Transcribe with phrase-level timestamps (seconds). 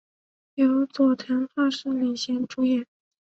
[0.55, 2.87] 由佐藤浩市领衔主演。